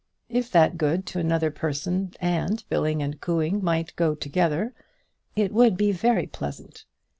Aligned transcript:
If 0.29 0.49
that 0.49 0.79
good 0.79 1.05
to 1.05 1.19
another 1.19 1.51
person 1.51 2.11
and 2.19 2.63
billing 2.69 3.03
and 3.03 3.21
cooing 3.21 3.63
might 3.63 3.95
go 3.95 4.15
together, 4.15 4.73
it 5.35 5.53
would 5.53 5.77
be 5.77 5.91
very 5.91 6.25
pleasant. 6.25 6.85